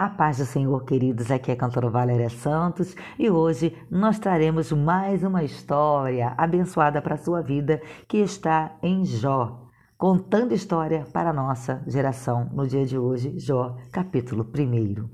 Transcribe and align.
A 0.00 0.08
paz 0.08 0.38
do 0.38 0.46
Senhor, 0.46 0.82
queridos, 0.86 1.30
aqui 1.30 1.50
é 1.50 1.52
a 1.52 1.56
cantora 1.58 1.90
Valéria 1.90 2.30
Santos 2.30 2.96
e 3.18 3.28
hoje 3.28 3.76
nós 3.90 4.18
traremos 4.18 4.72
mais 4.72 5.22
uma 5.22 5.44
história 5.44 6.32
abençoada 6.38 7.02
para 7.02 7.16
a 7.16 7.18
sua 7.18 7.42
vida 7.42 7.82
que 8.08 8.16
está 8.16 8.78
em 8.82 9.04
Jó, 9.04 9.68
contando 9.98 10.54
história 10.54 11.04
para 11.12 11.28
a 11.28 11.34
nossa 11.34 11.84
geração 11.86 12.48
no 12.50 12.66
dia 12.66 12.86
de 12.86 12.96
hoje, 12.96 13.38
Jó, 13.38 13.76
capítulo 13.92 14.42
1. 14.42 15.06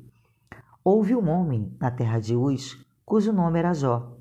Houve 0.85 1.17
um 1.17 1.29
homem 1.29 1.77
na 1.81 1.91
terra 1.91 2.21
de 2.21 2.37
Uz, 2.37 2.79
cujo 3.05 3.33
nome 3.33 3.59
era 3.59 3.75
Jó, 3.75 4.17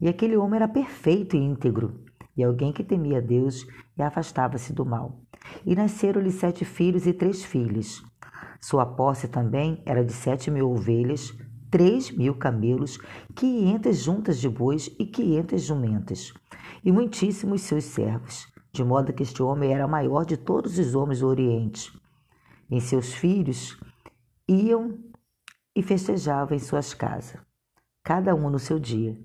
e 0.00 0.08
aquele 0.08 0.36
homem 0.36 0.56
era 0.56 0.66
perfeito 0.66 1.36
e 1.36 1.38
íntegro, 1.38 1.94
e 2.36 2.42
alguém 2.42 2.72
que 2.72 2.82
temia 2.82 3.22
Deus 3.22 3.64
e 3.96 4.02
afastava-se 4.02 4.72
do 4.72 4.84
mal. 4.84 5.20
E 5.64 5.76
nasceram-lhe 5.76 6.32
sete 6.32 6.64
filhos 6.64 7.06
e 7.06 7.12
três 7.12 7.44
filhas. 7.44 8.02
Sua 8.60 8.84
posse 8.84 9.28
também 9.28 9.82
era 9.86 10.04
de 10.04 10.12
sete 10.12 10.50
mil 10.50 10.70
ovelhas, 10.70 11.36
três 11.70 12.10
mil 12.10 12.34
camelos, 12.34 12.98
quinhentas 13.34 13.98
juntas 13.98 14.38
de 14.38 14.48
bois 14.48 14.88
e 14.98 15.06
quinhentas 15.06 15.62
jumentas, 15.62 16.32
e 16.84 16.90
muitíssimos 16.90 17.62
seus 17.62 17.84
servos, 17.84 18.46
de 18.72 18.82
modo 18.84 19.12
que 19.12 19.22
este 19.22 19.42
homem 19.42 19.72
era 19.72 19.86
maior 19.86 20.24
de 20.24 20.36
todos 20.36 20.78
os 20.78 20.94
homens 20.94 21.20
do 21.20 21.26
Oriente. 21.26 21.90
Em 22.70 22.80
seus 22.80 23.12
filhos 23.12 23.78
iam 24.48 24.98
e 25.74 25.82
festejavam 25.82 26.56
em 26.56 26.60
suas 26.60 26.94
casas, 26.94 27.40
cada 28.02 28.34
um 28.34 28.50
no 28.50 28.58
seu 28.58 28.78
dia, 28.78 29.18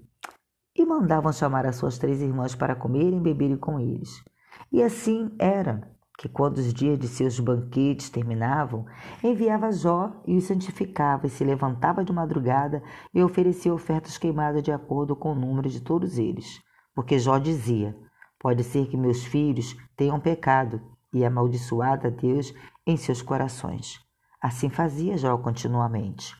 e 0.75 0.85
mandavam 0.85 1.31
chamar 1.31 1.65
as 1.65 1.75
suas 1.75 1.97
três 1.97 2.21
irmãs 2.21 2.55
para 2.55 2.75
comerem 2.75 3.17
e 3.17 3.21
beberem 3.21 3.57
com 3.57 3.79
eles. 3.79 4.23
E 4.71 4.81
assim 4.81 5.31
era 5.37 5.92
que 6.17 6.29
quando 6.29 6.57
os 6.57 6.73
dias 6.73 6.97
de 6.97 7.07
seus 7.07 7.39
banquetes 7.39 8.09
terminavam, 8.09 8.85
enviava 9.23 9.71
Jó 9.71 10.11
e 10.25 10.37
os 10.37 10.43
santificava, 10.43 11.27
e 11.27 11.29
se 11.29 11.43
levantava 11.43 12.03
de 12.03 12.13
madrugada 12.13 12.83
e 13.13 13.21
oferecia 13.23 13.73
ofertas 13.73 14.17
queimadas 14.17 14.63
de 14.63 14.71
acordo 14.71 15.15
com 15.15 15.31
o 15.31 15.35
número 15.35 15.69
de 15.69 15.81
todos 15.81 16.17
eles. 16.17 16.61
Porque 16.93 17.17
Jó 17.17 17.37
dizia: 17.37 17.97
Pode 18.39 18.63
ser 18.63 18.87
que 18.87 18.97
meus 18.97 19.23
filhos 19.23 19.75
tenham 19.95 20.19
pecado 20.19 20.81
e 21.11 21.25
amaldiçoado 21.25 22.07
a 22.07 22.09
Deus 22.09 22.53
em 22.85 22.97
seus 22.97 23.21
corações. 23.21 23.99
Assim 24.41 24.69
fazia 24.69 25.17
Jó 25.17 25.37
continuamente. 25.37 26.35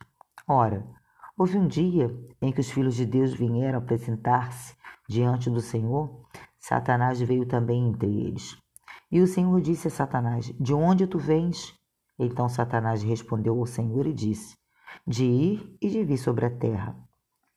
Ora, 0.46 0.86
houve 1.36 1.56
um 1.56 1.66
dia 1.66 2.14
em 2.40 2.52
que 2.52 2.60
os 2.60 2.70
filhos 2.70 2.94
de 2.94 3.06
Deus 3.06 3.32
vieram 3.32 3.78
apresentar-se 3.78 4.76
diante 5.08 5.50
do 5.50 5.60
Senhor, 5.60 6.24
Satanás 6.58 7.20
veio 7.20 7.46
também 7.46 7.88
entre 7.88 8.08
eles. 8.08 8.56
E 9.10 9.20
o 9.20 9.26
Senhor 9.26 9.60
disse 9.60 9.88
a 9.88 9.90
Satanás: 9.90 10.46
De 10.58 10.74
onde 10.74 11.06
tu 11.06 11.18
vens? 11.18 11.74
Então 12.18 12.48
Satanás 12.48 13.02
respondeu 13.02 13.58
ao 13.58 13.66
Senhor 13.66 14.06
e 14.06 14.12
disse: 14.12 14.56
De 15.06 15.24
ir 15.24 15.76
e 15.80 15.88
de 15.88 16.04
vir 16.04 16.18
sobre 16.18 16.46
a 16.46 16.50
terra, 16.50 16.96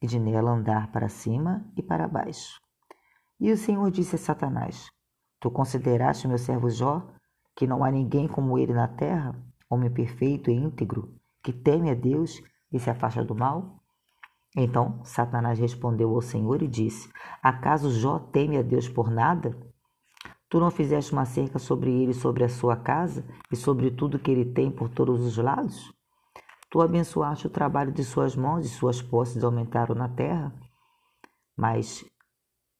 e 0.01 0.07
de 0.07 0.19
nela 0.19 0.51
andar 0.51 0.91
para 0.91 1.09
cima 1.09 1.65
e 1.75 1.81
para 1.81 2.07
baixo. 2.07 2.59
E 3.39 3.51
o 3.51 3.57
Senhor 3.57 3.89
disse 3.91 4.15
a 4.15 4.19
Satanás: 4.19 4.89
Tu 5.39 5.51
consideraste 5.51 6.27
meu 6.27 6.37
servo 6.37 6.69
Jó, 6.69 7.07
que 7.55 7.67
não 7.67 7.83
há 7.83 7.91
ninguém 7.91 8.27
como 8.27 8.57
ele 8.57 8.73
na 8.73 8.87
terra, 8.87 9.35
homem 9.69 9.91
perfeito 9.91 10.49
e 10.49 10.55
íntegro, 10.55 11.15
que 11.43 11.53
teme 11.53 11.89
a 11.89 11.93
Deus 11.93 12.41
e 12.71 12.79
se 12.79 12.89
afasta 12.89 13.23
do 13.23 13.35
mal? 13.35 13.79
Então 14.55 15.03
Satanás 15.03 15.59
respondeu 15.59 16.15
ao 16.15 16.21
Senhor 16.21 16.61
e 16.63 16.67
disse: 16.67 17.09
Acaso 17.43 17.91
Jó 17.91 18.17
teme 18.17 18.57
a 18.57 18.63
Deus 18.63 18.89
por 18.89 19.11
nada? 19.11 19.55
Tu 20.49 20.59
não 20.59 20.71
fizeste 20.71 21.11
uma 21.11 21.25
cerca 21.25 21.59
sobre 21.59 21.91
ele, 21.91 22.13
sobre 22.13 22.43
a 22.43 22.49
sua 22.49 22.77
casa 22.77 23.25
e 23.51 23.55
sobre 23.55 23.91
tudo 23.91 24.19
que 24.19 24.31
ele 24.31 24.45
tem 24.45 24.71
por 24.71 24.87
todos 24.89 25.25
os 25.25 25.37
lados? 25.37 25.93
Tu 26.69 26.81
abençoaste 26.81 27.47
o 27.47 27.49
trabalho 27.49 27.91
de 27.91 28.03
suas 28.03 28.35
mãos 28.35 28.65
e 28.65 28.69
suas 28.69 29.01
posses 29.01 29.43
aumentaram 29.43 29.93
na 29.93 30.07
terra? 30.07 30.53
Mas 31.55 32.05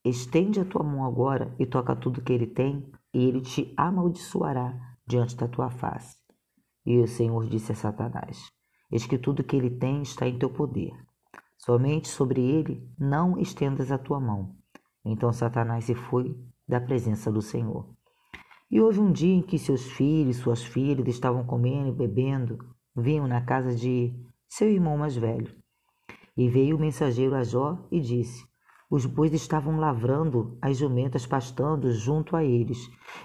estende 0.03 0.61
a 0.61 0.65
tua 0.65 0.83
mão 0.83 1.05
agora 1.05 1.53
e 1.59 1.65
toca 1.65 1.95
tudo 1.95 2.21
que 2.21 2.31
ele 2.31 2.47
tem, 2.47 2.89
e 3.13 3.25
ele 3.25 3.41
te 3.41 3.73
amaldiçoará 3.75 4.73
diante 5.05 5.35
da 5.35 5.47
tua 5.47 5.69
face. 5.69 6.17
E 6.85 6.99
o 6.99 7.07
Senhor 7.07 7.47
disse 7.47 7.73
a 7.73 7.75
Satanás: 7.75 8.49
Eis 8.89 9.05
que 9.05 9.17
tudo 9.17 9.43
que 9.43 9.55
ele 9.55 9.71
tem 9.71 10.01
está 10.01 10.27
em 10.27 10.37
teu 10.37 10.49
poder. 10.49 10.91
Somente 11.57 12.07
sobre 12.07 12.41
ele 12.41 12.89
não 12.97 13.37
estendas 13.37 13.91
a 13.91 13.97
tua 13.97 14.19
mão. 14.19 14.55
Então 15.03 15.33
Satanás 15.33 15.85
se 15.85 15.95
foi 15.95 16.33
da 16.67 16.81
presença 16.81 17.31
do 17.31 17.41
Senhor. 17.41 17.87
E 18.69 18.81
houve 18.81 18.99
um 18.99 19.11
dia 19.11 19.33
em 19.33 19.41
que 19.41 19.57
seus 19.57 19.85
filhos, 19.91 20.37
suas 20.37 20.63
filhas 20.63 21.07
estavam 21.07 21.45
comendo 21.45 21.89
e 21.89 21.93
bebendo, 21.93 22.57
vinham 22.95 23.27
na 23.27 23.39
casa 23.41 23.73
de 23.73 24.13
seu 24.47 24.69
irmão 24.69 24.97
mais 24.97 25.15
velho. 25.15 25.55
E 26.35 26.49
veio 26.49 26.75
o 26.75 26.79
mensageiro 26.79 27.33
a 27.35 27.43
Jó 27.43 27.87
e 27.89 28.01
disse: 28.01 28.45
Os 28.91 29.05
bois 29.05 29.33
estavam 29.33 29.77
lavrando, 29.77 30.57
as 30.61 30.77
jumentas 30.77 31.25
pastando 31.25 31.91
junto 31.93 32.35
a 32.35 32.43
eles, 32.43 32.77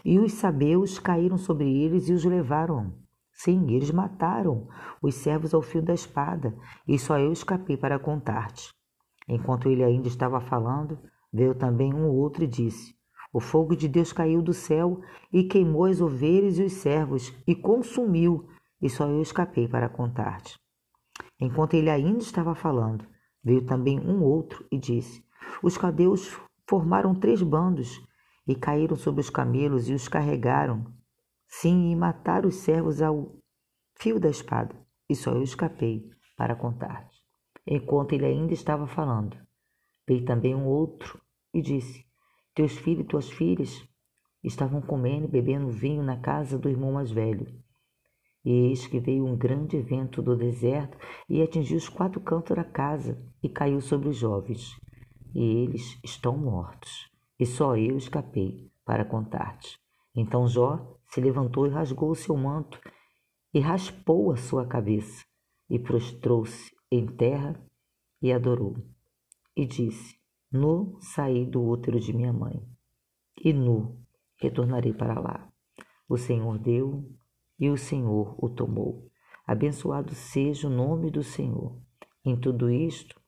e 0.04 0.19
os 0.19 0.32
sabeus 0.34 0.98
caíram 0.98 1.36
sobre 1.36 1.69
eles 1.69 2.09
e 2.09 2.12
os 2.12 2.24
levaram. 2.24 2.94
Sim, 3.32 3.72
eles 3.72 3.91
mataram 3.91 4.69
os 5.03 5.16
servos 5.16 5.53
ao 5.53 5.62
fio 5.62 5.82
da 5.82 5.92
espada, 5.92 6.56
e 6.86 6.98
só 6.98 7.19
eu 7.19 7.32
escapei 7.32 7.76
para 7.76 7.98
contar-te. 7.98 8.72
Enquanto 9.28 9.69
ele 9.69 9.82
ainda 9.82 10.06
estava 10.06 10.41
falando, 10.41 10.98
veio 11.32 11.54
também 11.54 11.92
um 11.92 12.09
outro 12.09 12.44
e 12.44 12.47
disse: 12.47 12.94
o 13.32 13.41
fogo 13.41 13.75
de 13.75 13.88
Deus 13.88 14.12
caiu 14.12 14.43
do 14.43 14.53
céu 14.53 15.00
e 15.32 15.44
queimou 15.44 15.87
as 15.87 16.00
ovelhas 16.00 16.59
e 16.59 16.65
os 16.65 16.75
servos 16.75 17.32
e 17.47 17.54
consumiu, 17.54 18.47
e 18.81 18.91
só 18.91 19.09
eu 19.09 19.22
escapei 19.22 19.66
para 19.66 19.88
contar-te. 19.88 20.60
Enquanto 21.41 21.75
ele 21.75 21.88
ainda 21.88 22.19
estava 22.19 22.54
falando, 22.54 23.06
veio 23.42 23.65
também 23.65 23.98
um 23.98 24.22
outro 24.22 24.66
e 24.71 24.78
disse: 24.78 25.25
Os 25.62 25.78
cadeus 25.78 26.38
formaram 26.69 27.15
três 27.15 27.42
bandos 27.42 28.00
e 28.47 28.54
caíram 28.54 28.97
sobre 28.97 29.21
os 29.22 29.31
camelos 29.31 29.88
e 29.88 29.94
os 29.94 30.09
carregaram. 30.09 30.84
Sim, 31.48 31.91
e 31.91 31.97
mataram 31.97 32.48
os 32.48 32.56
servos 32.56 33.00
ao 33.00 33.37
fio 33.98 34.21
da 34.21 34.28
espada, 34.28 34.75
e 35.09 35.15
só 35.15 35.32
eu 35.32 35.42
escapei 35.42 36.10
para 36.37 36.54
contar-te. 36.54 37.22
Enquanto 37.66 38.12
ele 38.12 38.26
ainda 38.26 38.53
estava 38.53 38.87
falando, 38.87 39.37
veio 40.06 40.25
também 40.25 40.54
um 40.54 40.66
outro 40.66 41.21
e 41.54 41.62
disse: 41.62 42.04
teus 42.54 42.76
filhos 42.76 43.04
e 43.04 43.08
tuas 43.08 43.30
filhas 43.30 43.88
estavam 44.42 44.80
comendo 44.80 45.26
e 45.26 45.30
bebendo 45.30 45.68
vinho 45.68 46.02
na 46.02 46.16
casa 46.16 46.58
do 46.58 46.68
irmão 46.68 46.92
mais 46.92 47.10
velho. 47.10 47.46
E 48.44 48.50
eis 48.68 48.86
que 48.86 48.98
veio 48.98 49.24
um 49.24 49.36
grande 49.36 49.80
vento 49.80 50.20
do 50.20 50.36
deserto 50.36 50.98
e 51.28 51.41
atingiu 51.41 51.76
os 51.76 51.88
quatro 51.88 52.20
cantos 52.20 52.56
da 52.56 52.64
casa 52.64 53.22
e 53.42 53.48
caiu 53.48 53.80
sobre 53.80 54.08
os 54.08 54.16
jovens. 54.16 54.76
E 55.34 55.42
eles 55.62 55.98
estão 56.02 56.36
mortos. 56.36 57.08
E 57.38 57.46
só 57.46 57.76
eu 57.76 57.96
escapei 57.96 58.70
para 58.84 59.04
contar-te. 59.04 59.78
Então 60.14 60.46
Jó 60.46 60.98
se 61.08 61.20
levantou 61.20 61.66
e 61.66 61.70
rasgou 61.70 62.10
o 62.10 62.16
seu 62.16 62.36
manto 62.36 62.80
e 63.54 63.60
raspou 63.60 64.32
a 64.32 64.36
sua 64.36 64.66
cabeça 64.66 65.24
e 65.70 65.78
prostrou-se 65.78 66.72
em 66.91 67.06
terra 67.06 67.54
e 68.20 68.32
adorou. 68.32 68.76
E 69.56 69.64
disse: 69.64 70.22
Nu 70.52 70.98
saí 71.00 71.46
do 71.46 71.66
útero 71.66 71.98
de 71.98 72.12
minha 72.12 72.30
mãe, 72.30 72.62
e 73.42 73.54
nu 73.54 73.98
retornarei 74.36 74.92
para 74.92 75.18
lá. 75.18 75.48
O 76.06 76.18
Senhor 76.18 76.58
deu 76.58 77.10
e 77.58 77.70
o 77.70 77.78
Senhor 77.78 78.36
o 78.38 78.50
tomou. 78.50 79.08
Abençoado 79.46 80.14
seja 80.14 80.68
o 80.68 80.70
nome 80.70 81.10
do 81.10 81.22
Senhor. 81.22 81.80
Em 82.22 82.38
tudo 82.38 82.68
isto, 82.68 83.18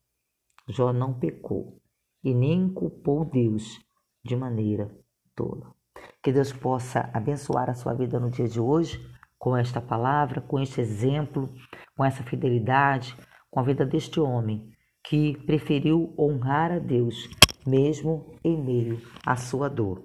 Jó 0.69 0.93
não 0.93 1.19
pecou 1.19 1.81
e 2.23 2.35
nem 2.35 2.69
culpou 2.69 3.25
Deus 3.25 3.81
de 4.23 4.37
maneira 4.37 4.95
tola. 5.35 5.75
Que 6.23 6.31
Deus 6.31 6.53
possa 6.53 7.09
abençoar 7.15 7.71
a 7.71 7.75
sua 7.75 7.95
vida 7.95 8.21
no 8.21 8.31
dia 8.31 8.47
de 8.47 8.61
hoje 8.61 9.03
com 9.39 9.57
esta 9.57 9.81
palavra, 9.81 10.43
com 10.43 10.61
este 10.61 10.79
exemplo, 10.79 11.51
com 11.97 12.05
essa 12.05 12.23
fidelidade, 12.23 13.17
com 13.51 13.61
a 13.61 13.63
vida 13.63 13.87
deste 13.87 14.21
homem 14.21 14.74
que 15.05 15.37
preferiu 15.45 16.15
honrar 16.19 16.73
a 16.73 16.79
Deus, 16.79 17.29
mesmo 17.67 18.35
em 18.43 18.61
meio 18.61 19.01
à 19.25 19.37
sua 19.37 19.69
dor, 19.69 20.05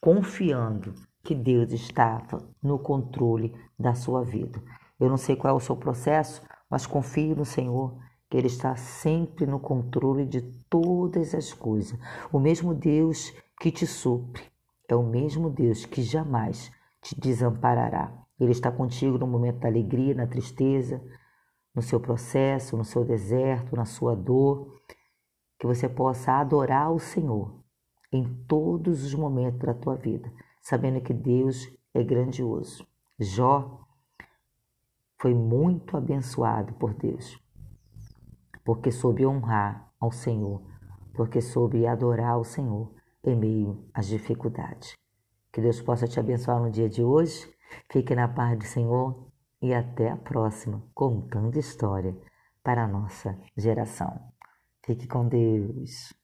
confiando 0.00 0.94
que 1.22 1.34
Deus 1.34 1.72
estava 1.72 2.48
no 2.62 2.78
controle 2.78 3.54
da 3.78 3.94
sua 3.94 4.24
vida. 4.24 4.62
Eu 4.98 5.08
não 5.08 5.18
sei 5.18 5.36
qual 5.36 5.54
é 5.54 5.56
o 5.56 5.60
seu 5.60 5.76
processo, 5.76 6.42
mas 6.70 6.86
confio 6.86 7.36
no 7.36 7.44
Senhor, 7.44 7.98
que 8.30 8.36
Ele 8.36 8.46
está 8.46 8.74
sempre 8.76 9.46
no 9.46 9.60
controle 9.60 10.24
de 10.24 10.42
todas 10.68 11.34
as 11.34 11.52
coisas. 11.52 11.98
O 12.32 12.38
mesmo 12.38 12.74
Deus 12.74 13.32
que 13.60 13.70
te 13.70 13.86
supre 13.86 14.42
é 14.88 14.94
o 14.94 15.02
mesmo 15.02 15.50
Deus 15.50 15.84
que 15.84 16.02
jamais 16.02 16.70
te 17.02 17.18
desamparará. 17.18 18.12
Ele 18.40 18.52
está 18.52 18.70
contigo 18.70 19.18
no 19.18 19.26
momento 19.26 19.60
da 19.60 19.68
alegria, 19.68 20.14
na 20.14 20.26
tristeza, 20.26 21.02
no 21.74 21.82
seu 21.82 22.00
processo, 22.00 22.76
no 22.76 22.84
seu 22.84 23.04
deserto, 23.04 23.76
na 23.76 23.84
sua 23.84 24.14
dor, 24.14 24.76
que 25.58 25.66
você 25.66 25.88
possa 25.88 26.32
adorar 26.32 26.92
o 26.92 26.98
Senhor 26.98 27.62
em 28.12 28.24
todos 28.46 29.04
os 29.04 29.14
momentos 29.14 29.60
da 29.60 29.74
tua 29.74 29.96
vida, 29.96 30.32
sabendo 30.62 31.00
que 31.00 31.12
Deus 31.12 31.68
é 31.92 32.02
grandioso. 32.02 32.86
Jó 33.18 33.80
foi 35.20 35.34
muito 35.34 35.96
abençoado 35.96 36.72
por 36.74 36.94
Deus, 36.94 37.38
porque 38.64 38.90
soube 38.90 39.26
honrar 39.26 39.92
ao 40.00 40.12
Senhor, 40.12 40.62
porque 41.12 41.40
soube 41.40 41.86
adorar 41.86 42.32
ao 42.32 42.44
Senhor 42.44 42.94
em 43.24 43.36
meio 43.36 43.84
às 43.92 44.06
dificuldades. 44.06 44.94
Que 45.52 45.60
Deus 45.60 45.82
possa 45.82 46.06
te 46.06 46.20
abençoar 46.20 46.60
no 46.60 46.70
dia 46.70 46.88
de 46.88 47.02
hoje. 47.02 47.52
Fique 47.90 48.14
na 48.14 48.28
paz 48.28 48.56
do 48.56 48.64
Senhor 48.64 49.27
e 49.60 49.74
até 49.74 50.10
a 50.10 50.16
próxima, 50.16 50.82
contando 50.94 51.58
história 51.58 52.16
para 52.62 52.84
a 52.84 52.88
nossa 52.88 53.38
geração. 53.56 54.32
Fique 54.84 55.06
com 55.06 55.28
Deus. 55.28 56.17